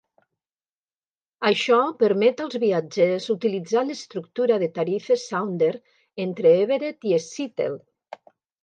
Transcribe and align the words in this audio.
Això 1.49 1.81
permet 1.99 2.41
als 2.45 2.57
viatgers 2.63 3.29
utilitzar 3.35 3.85
l'estructura 3.91 4.61
de 4.65 4.73
tarifes 4.81 5.29
Sounder 5.29 5.71
entre 6.29 6.57
Everett 6.67 7.11
i 7.13 7.17
Seattle. 7.31 7.75